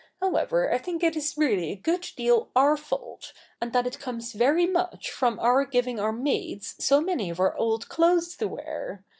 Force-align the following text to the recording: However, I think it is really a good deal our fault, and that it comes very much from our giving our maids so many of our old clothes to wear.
However, 0.19 0.73
I 0.73 0.79
think 0.79 1.03
it 1.03 1.15
is 1.15 1.37
really 1.37 1.73
a 1.73 1.75
good 1.75 2.09
deal 2.17 2.49
our 2.55 2.75
fault, 2.75 3.33
and 3.61 3.71
that 3.71 3.85
it 3.85 3.99
comes 3.99 4.33
very 4.33 4.65
much 4.65 5.11
from 5.11 5.39
our 5.39 5.63
giving 5.63 5.99
our 5.99 6.11
maids 6.11 6.73
so 6.83 7.01
many 7.01 7.29
of 7.29 7.39
our 7.39 7.55
old 7.55 7.87
clothes 7.87 8.35
to 8.37 8.47
wear. 8.47 9.05